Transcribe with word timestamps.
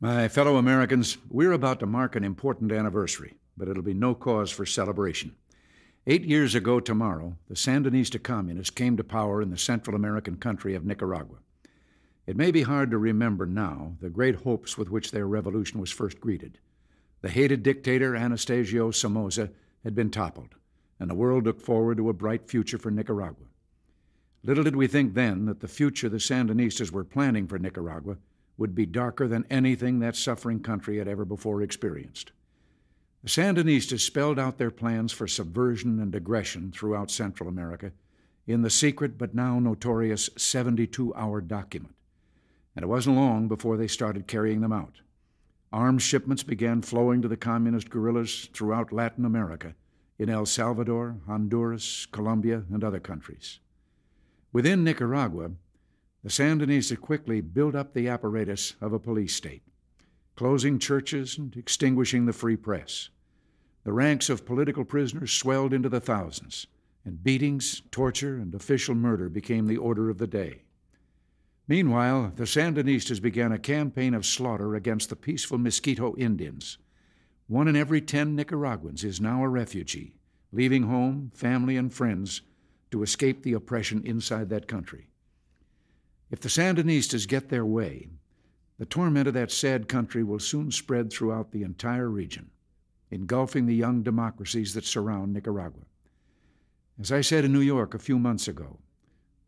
My 0.00 0.28
fellow 0.28 0.58
Americans, 0.58 1.18
we're 1.28 1.50
about 1.50 1.80
to 1.80 1.86
mark 1.86 2.14
an 2.14 2.22
important 2.22 2.70
anniversary, 2.70 3.34
but 3.56 3.66
it'll 3.66 3.82
be 3.82 3.94
no 3.94 4.14
cause 4.14 4.48
for 4.48 4.64
celebration. 4.64 5.34
Eight 6.06 6.22
years 6.22 6.54
ago 6.54 6.78
tomorrow, 6.78 7.36
the 7.48 7.56
Sandinista 7.56 8.22
communists 8.22 8.70
came 8.70 8.96
to 8.96 9.02
power 9.02 9.42
in 9.42 9.50
the 9.50 9.58
Central 9.58 9.96
American 9.96 10.36
country 10.36 10.76
of 10.76 10.84
Nicaragua. 10.84 11.38
It 12.28 12.36
may 12.36 12.52
be 12.52 12.62
hard 12.62 12.92
to 12.92 12.98
remember 12.98 13.44
now 13.44 13.96
the 14.00 14.08
great 14.08 14.36
hopes 14.36 14.78
with 14.78 14.88
which 14.88 15.10
their 15.10 15.26
revolution 15.26 15.80
was 15.80 15.90
first 15.90 16.20
greeted. 16.20 16.60
The 17.20 17.30
hated 17.30 17.64
dictator 17.64 18.14
Anastasio 18.14 18.92
Somoza 18.92 19.50
had 19.82 19.96
been 19.96 20.12
toppled, 20.12 20.54
and 21.00 21.10
the 21.10 21.16
world 21.16 21.44
looked 21.44 21.62
forward 21.62 21.96
to 21.96 22.08
a 22.08 22.12
bright 22.12 22.48
future 22.48 22.78
for 22.78 22.92
Nicaragua. 22.92 23.46
Little 24.44 24.62
did 24.62 24.76
we 24.76 24.86
think 24.86 25.14
then 25.14 25.46
that 25.46 25.58
the 25.58 25.66
future 25.66 26.08
the 26.08 26.18
Sandinistas 26.18 26.92
were 26.92 27.02
planning 27.02 27.48
for 27.48 27.58
Nicaragua 27.58 28.18
would 28.58 28.74
be 28.74 28.84
darker 28.84 29.26
than 29.26 29.46
anything 29.48 30.00
that 30.00 30.16
suffering 30.16 30.60
country 30.60 30.98
had 30.98 31.08
ever 31.08 31.24
before 31.24 31.62
experienced. 31.62 32.32
The 33.22 33.30
Sandinistas 33.30 34.00
spelled 34.00 34.38
out 34.38 34.58
their 34.58 34.70
plans 34.70 35.12
for 35.12 35.26
subversion 35.26 36.00
and 36.00 36.14
aggression 36.14 36.70
throughout 36.70 37.10
Central 37.10 37.48
America 37.48 37.92
in 38.46 38.62
the 38.62 38.70
secret 38.70 39.16
but 39.16 39.34
now 39.34 39.58
notorious 39.58 40.28
72 40.36 41.14
hour 41.14 41.40
document. 41.40 41.94
And 42.74 42.82
it 42.82 42.88
wasn't 42.88 43.16
long 43.16 43.48
before 43.48 43.76
they 43.76 43.88
started 43.88 44.26
carrying 44.26 44.60
them 44.60 44.72
out. 44.72 45.00
Arms 45.72 46.02
shipments 46.02 46.42
began 46.42 46.80
flowing 46.80 47.20
to 47.22 47.28
the 47.28 47.36
communist 47.36 47.90
guerrillas 47.90 48.48
throughout 48.54 48.92
Latin 48.92 49.24
America, 49.24 49.74
in 50.18 50.30
El 50.30 50.46
Salvador, 50.46 51.16
Honduras, 51.26 52.06
Colombia, 52.06 52.64
and 52.72 52.82
other 52.82 53.00
countries. 53.00 53.60
Within 54.52 54.82
Nicaragua, 54.82 55.50
the 56.22 56.30
Sandinistas 56.30 57.00
quickly 57.00 57.40
built 57.40 57.74
up 57.74 57.94
the 57.94 58.08
apparatus 58.08 58.74
of 58.80 58.92
a 58.92 58.98
police 58.98 59.34
state, 59.34 59.62
closing 60.36 60.78
churches 60.78 61.38
and 61.38 61.56
extinguishing 61.56 62.26
the 62.26 62.32
free 62.32 62.56
press. 62.56 63.10
The 63.84 63.92
ranks 63.92 64.28
of 64.28 64.44
political 64.44 64.84
prisoners 64.84 65.32
swelled 65.32 65.72
into 65.72 65.88
the 65.88 66.00
thousands, 66.00 66.66
and 67.04 67.22
beatings, 67.22 67.82
torture, 67.90 68.36
and 68.36 68.54
official 68.54 68.94
murder 68.94 69.28
became 69.28 69.66
the 69.66 69.76
order 69.76 70.10
of 70.10 70.18
the 70.18 70.26
day. 70.26 70.62
Meanwhile, 71.68 72.32
the 72.36 72.44
Sandinistas 72.44 73.20
began 73.20 73.52
a 73.52 73.58
campaign 73.58 74.14
of 74.14 74.26
slaughter 74.26 74.74
against 74.74 75.10
the 75.10 75.16
peaceful 75.16 75.58
Miskito 75.58 76.18
Indians. 76.18 76.78
One 77.46 77.68
in 77.68 77.76
every 77.76 78.00
ten 78.00 78.34
Nicaraguans 78.34 79.04
is 79.04 79.20
now 79.20 79.44
a 79.44 79.48
refugee, 79.48 80.14
leaving 80.50 80.84
home, 80.84 81.30
family, 81.34 81.76
and 81.76 81.92
friends 81.92 82.42
to 82.90 83.02
escape 83.02 83.42
the 83.42 83.52
oppression 83.52 84.02
inside 84.04 84.48
that 84.48 84.66
country. 84.66 85.08
If 86.30 86.40
the 86.40 86.48
Sandinistas 86.48 87.26
get 87.26 87.48
their 87.48 87.64
way, 87.64 88.08
the 88.78 88.86
torment 88.86 89.26
of 89.26 89.34
that 89.34 89.50
sad 89.50 89.88
country 89.88 90.22
will 90.22 90.38
soon 90.38 90.70
spread 90.70 91.10
throughout 91.10 91.50
the 91.50 91.62
entire 91.62 92.08
region, 92.08 92.50
engulfing 93.10 93.66
the 93.66 93.74
young 93.74 94.02
democracies 94.02 94.74
that 94.74 94.84
surround 94.84 95.32
Nicaragua. 95.32 95.84
As 97.00 97.10
I 97.10 97.22
said 97.22 97.44
in 97.44 97.52
New 97.52 97.60
York 97.60 97.94
a 97.94 97.98
few 97.98 98.18
months 98.18 98.46
ago, 98.46 98.78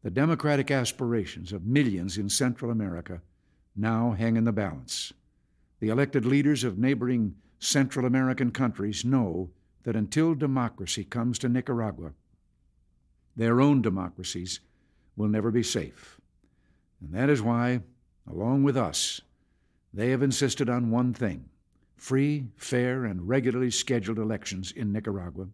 the 0.02 0.10
democratic 0.10 0.70
aspirations 0.70 1.52
of 1.52 1.66
millions 1.66 2.16
in 2.16 2.28
Central 2.28 2.70
America 2.70 3.20
now 3.76 4.12
hang 4.12 4.36
in 4.36 4.44
the 4.44 4.52
balance. 4.52 5.12
The 5.80 5.88
elected 5.88 6.24
leaders 6.24 6.64
of 6.64 6.78
neighboring 6.78 7.34
Central 7.58 8.06
American 8.06 8.50
countries 8.50 9.04
know 9.04 9.50
that 9.82 9.96
until 9.96 10.34
democracy 10.34 11.04
comes 11.04 11.38
to 11.38 11.48
Nicaragua, 11.48 12.12
their 13.36 13.60
own 13.60 13.82
democracies 13.82 14.60
will 15.16 15.28
never 15.28 15.50
be 15.50 15.62
safe. 15.62 16.19
And 17.00 17.12
that 17.12 17.30
is 17.30 17.42
why, 17.42 17.80
along 18.30 18.62
with 18.62 18.76
us, 18.76 19.20
they 19.92 20.10
have 20.10 20.22
insisted 20.22 20.68
on 20.68 20.90
one 20.90 21.14
thing 21.14 21.46
free, 21.96 22.46
fair, 22.56 23.04
and 23.04 23.28
regularly 23.28 23.70
scheduled 23.70 24.18
elections 24.18 24.72
in 24.72 24.92
Nicaragua 24.92 25.48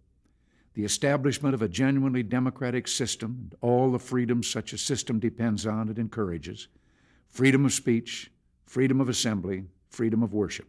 the 0.76 0.84
establishment 0.84 1.54
of 1.54 1.62
a 1.62 1.68
genuinely 1.68 2.22
democratic 2.22 2.86
system 2.86 3.38
and 3.40 3.54
all 3.62 3.90
the 3.90 3.98
freedoms 3.98 4.46
such 4.46 4.74
a 4.74 4.78
system 4.78 5.18
depends 5.18 5.66
on 5.66 5.88
and 5.88 5.98
encourages 5.98 6.68
freedom 7.30 7.64
of 7.64 7.72
speech, 7.72 8.30
freedom 8.66 9.00
of 9.00 9.08
assembly, 9.08 9.64
freedom 9.88 10.22
of 10.22 10.34
worship. 10.34 10.68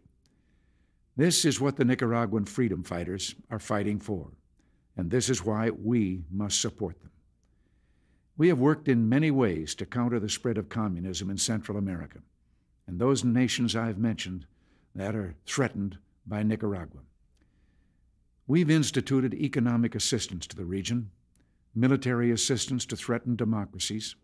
This 1.18 1.44
is 1.44 1.60
what 1.60 1.76
the 1.76 1.84
Nicaraguan 1.84 2.46
freedom 2.46 2.84
fighters 2.84 3.36
are 3.52 3.60
fighting 3.60 4.00
for, 4.00 4.32
and 4.96 5.12
this 5.12 5.30
is 5.30 5.44
why 5.44 5.72
we 5.72 6.24
must 6.32 6.62
support 6.62 7.02
them. 7.02 7.12
We 8.38 8.50
have 8.50 8.60
worked 8.60 8.88
in 8.88 9.10
many 9.10 9.32
ways 9.32 9.74
to 9.76 9.86
counter 9.88 10.20
the 10.20 10.30
spread 10.30 10.60
of 10.60 10.70
communism 10.70 11.32
in 11.32 11.40
Central 11.40 11.76
America, 11.76 12.20
and 12.86 13.00
those 13.00 13.24
nations 13.24 13.76
I've 13.76 13.98
mentioned 13.98 14.46
that 14.94 15.16
are 15.16 15.36
threatened 15.48 15.98
by 16.26 16.44
Nicaragua. 16.44 17.02
We've 18.46 18.70
instituted 18.70 19.34
economic 19.34 19.96
assistance 19.96 20.46
to 20.48 20.56
the 20.56 20.66
region, 20.66 21.10
military 21.74 22.30
assistance 22.30 22.86
to 22.86 22.96
threatened 22.96 23.38
democracies, 23.38 24.16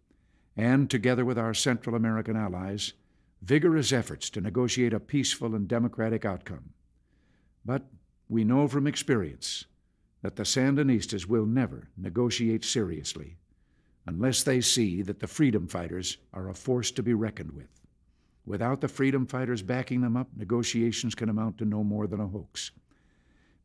and, 0.55 0.91
together 0.91 1.25
with 1.25 1.39
our 1.39 1.55
Central 1.55 1.95
American 1.95 2.37
allies, 2.37 2.93
vigorous 3.41 3.91
efforts 3.91 4.29
to 4.29 4.41
negotiate 4.41 4.93
a 4.93 4.99
peaceful 4.99 5.55
and 5.55 5.67
democratic 5.67 6.23
outcome. 6.23 6.69
But 7.65 7.87
we 8.29 8.43
know 8.43 8.67
from 8.67 8.85
experience 8.85 9.65
that 10.21 10.35
the 10.35 10.43
Sandinistas 10.43 11.25
will 11.25 11.47
never 11.47 11.89
negotiate 11.97 12.63
seriously 12.63 13.37
unless 14.05 14.43
they 14.43 14.61
see 14.61 15.01
that 15.01 15.19
the 15.19 15.27
freedom 15.27 15.67
fighters 15.67 16.17
are 16.33 16.49
a 16.49 16.53
force 16.53 16.91
to 16.91 17.03
be 17.03 17.13
reckoned 17.13 17.51
with. 17.51 17.69
Without 18.45 18.81
the 18.81 18.87
freedom 18.87 19.25
fighters 19.25 19.61
backing 19.61 20.01
them 20.01 20.17
up, 20.17 20.27
negotiations 20.35 21.15
can 21.15 21.29
amount 21.29 21.57
to 21.57 21.65
no 21.65 21.83
more 21.83 22.07
than 22.07 22.19
a 22.19 22.27
hoax. 22.27 22.71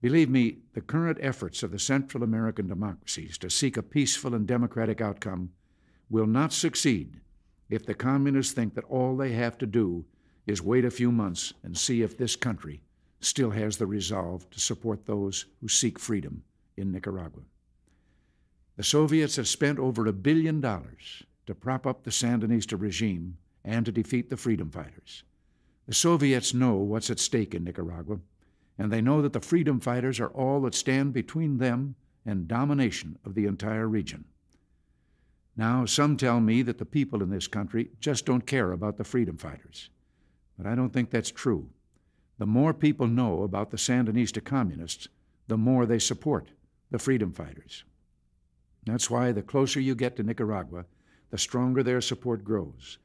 Believe 0.01 0.31
me, 0.31 0.59
the 0.75 0.81
current 0.81 1.19
efforts 1.21 1.65
of 1.65 1.73
the 1.73 1.79
Central 1.79 2.23
American 2.23 2.69
democracies 2.69 3.37
to 3.39 3.51
seek 3.51 3.77
a 3.77 3.83
peaceful 3.83 4.35
and 4.35 4.47
democratic 4.47 5.01
outcome 5.01 5.51
will 6.09 6.27
not 6.27 6.53
succeed 6.53 7.21
if 7.69 7.85
the 7.85 7.95
communists 7.95 8.53
think 8.53 8.75
that 8.75 8.85
all 8.85 9.17
they 9.17 9.33
have 9.33 9.59
to 9.59 9.67
do 9.67 10.05
is 10.47 10.63
wait 10.63 10.85
a 10.85 10.91
few 10.91 11.11
months 11.11 11.53
and 11.65 11.77
see 11.77 12.03
if 12.03 12.17
this 12.17 12.37
country 12.37 12.81
still 13.21 13.51
has 13.51 13.77
the 13.77 13.87
resolve 13.87 14.49
to 14.51 14.61
support 14.61 15.05
those 15.05 15.47
who 15.61 15.69
seek 15.69 15.99
freedom 15.99 16.45
in 16.77 16.93
Nicaragua. 16.93 17.43
The 18.79 18.85
Soviets 18.85 19.35
have 19.35 19.49
spent 19.49 19.81
over 19.81 20.07
a 20.07 20.13
billion 20.13 20.61
dollars 20.61 21.25
to 21.47 21.55
prop 21.57 21.85
up 21.85 22.05
the 22.05 22.13
Sandinista 22.13 22.81
regime 22.81 23.37
and 23.65 23.85
to 23.85 23.91
defeat 23.91 24.31
the 24.31 24.37
freedom 24.37 24.71
fighters. 24.71 25.25
The 25.89 25.95
Soviets 25.95 26.55
know 26.55 26.77
what's 26.77 27.11
at 27.11 27.19
stake 27.19 27.57
in 27.57 27.65
Nicaragua 27.65 28.21
and 28.79 28.93
they 28.93 29.01
know 29.01 29.21
that 29.21 29.33
the 29.33 29.41
freedom 29.41 29.81
fighters 29.81 30.21
are 30.21 30.29
all 30.29 30.61
that 30.61 30.77
stand 30.77 31.13
between 31.13 31.59
them 31.59 31.97
and 32.25 32.47
domination 32.47 33.19
of 33.25 33.35
the 33.35 33.47
entire 33.47 33.89
region. 33.89 34.25
Now, 35.57 35.85
some 35.85 36.17
tell 36.17 36.39
me 36.39 36.63
that 36.63 36.79
the 36.79 36.87
people 36.87 37.21
in 37.21 37.31
this 37.31 37.49
country 37.49 37.91
just 37.99 38.27
don't 38.27 38.47
care 38.47 38.71
about 38.71 38.97
the 38.97 39.03
freedom 39.03 39.39
fighters. 39.39 39.91
But 40.57 40.69
I 40.69 40.77
don't 40.77 40.93
think 40.93 41.11
that's 41.11 41.33
true. 41.33 41.69
The 42.39 42.47
more 42.47 42.73
people 42.73 43.09
know 43.09 43.43
about 43.43 43.73
the 43.73 43.77
Sandinista 43.77 44.45
communists, 44.45 45.09
the 45.49 45.59
more 45.59 45.85
they 45.85 45.99
support 45.99 46.53
the 46.93 47.01
freedom 47.01 47.33
fighters. 47.33 47.83
That's 48.89 49.11
why 49.11 49.33
the 49.33 49.43
closer 49.43 49.81
you 49.81 49.95
get 49.95 50.17
to 50.17 50.23
Nicaragua, 50.23 50.87
the 51.31 51.39
stronger 51.39 51.83
their 51.83 52.01
support 52.01 52.43
grows. 52.43 52.99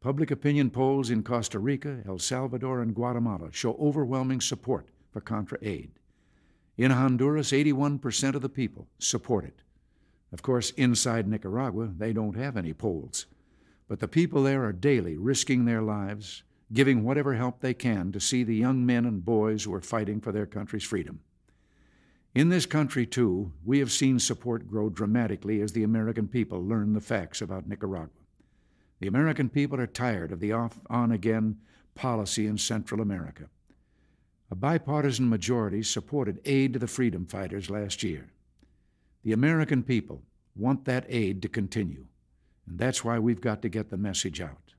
Public 0.00 0.30
opinion 0.30 0.70
polls 0.70 1.10
in 1.10 1.22
Costa 1.22 1.58
Rica, 1.58 2.02
El 2.06 2.18
Salvador, 2.18 2.80
and 2.80 2.94
Guatemala 2.94 3.48
show 3.52 3.76
overwhelming 3.80 4.40
support 4.40 4.88
for 5.10 5.20
Contra 5.20 5.58
aid. 5.62 5.90
In 6.76 6.90
Honduras, 6.90 7.52
81% 7.52 8.34
of 8.34 8.42
the 8.42 8.48
people 8.48 8.86
support 8.98 9.44
it. 9.44 9.62
Of 10.32 10.42
course, 10.42 10.70
inside 10.70 11.26
Nicaragua, 11.26 11.90
they 11.96 12.12
don't 12.12 12.36
have 12.36 12.56
any 12.56 12.72
polls. 12.72 13.26
But 13.88 14.00
the 14.00 14.08
people 14.08 14.42
there 14.42 14.64
are 14.64 14.72
daily 14.72 15.16
risking 15.16 15.64
their 15.64 15.82
lives, 15.82 16.42
giving 16.72 17.04
whatever 17.04 17.34
help 17.34 17.60
they 17.60 17.74
can 17.74 18.12
to 18.12 18.20
see 18.20 18.42
the 18.42 18.56
young 18.56 18.84
men 18.84 19.06
and 19.06 19.24
boys 19.24 19.64
who 19.64 19.74
are 19.74 19.80
fighting 19.80 20.20
for 20.20 20.32
their 20.32 20.46
country's 20.46 20.84
freedom. 20.84 21.20
In 22.36 22.50
this 22.50 22.66
country, 22.66 23.06
too, 23.06 23.50
we 23.64 23.78
have 23.78 23.90
seen 23.90 24.18
support 24.18 24.68
grow 24.68 24.90
dramatically 24.90 25.62
as 25.62 25.72
the 25.72 25.84
American 25.84 26.28
people 26.28 26.62
learn 26.62 26.92
the 26.92 27.00
facts 27.00 27.40
about 27.40 27.66
Nicaragua. 27.66 28.10
The 29.00 29.06
American 29.06 29.48
people 29.48 29.80
are 29.80 29.86
tired 29.86 30.32
of 30.32 30.40
the 30.40 30.52
off 30.52 30.78
on 30.90 31.12
again 31.12 31.56
policy 31.94 32.46
in 32.46 32.58
Central 32.58 33.00
America. 33.00 33.44
A 34.50 34.54
bipartisan 34.54 35.30
majority 35.30 35.82
supported 35.82 36.42
aid 36.44 36.74
to 36.74 36.78
the 36.78 36.86
freedom 36.86 37.24
fighters 37.24 37.70
last 37.70 38.02
year. 38.02 38.28
The 39.24 39.32
American 39.32 39.82
people 39.82 40.20
want 40.54 40.84
that 40.84 41.06
aid 41.08 41.40
to 41.40 41.48
continue, 41.48 42.04
and 42.68 42.78
that's 42.78 43.02
why 43.02 43.18
we've 43.18 43.40
got 43.40 43.62
to 43.62 43.70
get 43.70 43.88
the 43.88 43.96
message 43.96 44.42
out. 44.42 44.74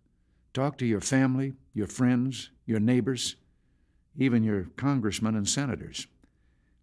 Talk 0.54 0.78
to 0.78 0.86
your 0.86 1.02
family, 1.02 1.56
your 1.74 1.88
friends, 1.88 2.52
your 2.68 2.80
neighbors, 2.80 3.36
even 4.16 4.44
your 4.44 4.68
congressmen 4.76 5.36
and 5.36 5.50
senators. 5.50 6.06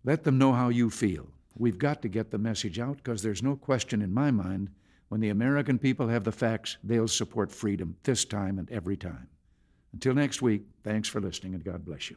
Let 0.04 0.24
them 0.24 0.38
know 0.38 0.52
how 0.52 0.68
you 0.68 0.90
feel. 0.90 1.28
We've 1.56 1.78
got 1.78 2.02
to 2.02 2.08
get 2.08 2.30
the 2.30 2.38
message 2.38 2.78
out 2.78 2.98
because 2.98 3.22
there's 3.22 3.42
no 3.42 3.56
question 3.56 4.02
in 4.02 4.12
my 4.12 4.30
mind 4.30 4.70
when 5.08 5.20
the 5.20 5.30
American 5.30 5.78
people 5.78 6.08
have 6.08 6.24
the 6.24 6.32
facts, 6.32 6.76
they'll 6.82 7.08
support 7.08 7.52
freedom 7.52 7.96
this 8.02 8.24
time 8.24 8.58
and 8.58 8.70
every 8.70 8.96
time. 8.96 9.28
Until 9.92 10.14
next 10.14 10.42
week, 10.42 10.62
thanks 10.82 11.08
for 11.08 11.20
listening 11.20 11.54
and 11.54 11.64
God 11.64 11.84
bless 11.84 12.10
you. 12.10 12.16